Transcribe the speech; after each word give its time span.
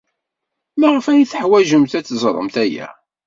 Maɣef 0.79 1.05
ay 1.07 1.23
teḥwajemt 1.31 1.93
ad 1.99 2.05
teẓremt 2.05 2.55
aya? 2.63 2.87